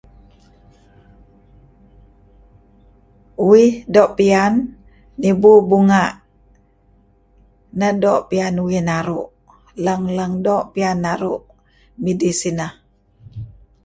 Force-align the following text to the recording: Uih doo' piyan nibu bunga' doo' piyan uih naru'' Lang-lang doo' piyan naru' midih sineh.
Uih 3.49 3.71
doo' 3.93 4.13
piyan 4.17 4.53
nibu 5.21 5.51
bunga' 5.69 7.89
doo' 8.01 8.23
piyan 8.29 8.55
uih 8.65 8.81
naru'' 8.89 9.31
Lang-lang 9.85 10.33
doo' 10.45 10.65
piyan 10.73 10.97
naru' 11.05 11.39
midih 12.03 12.35
sineh. 12.41 12.71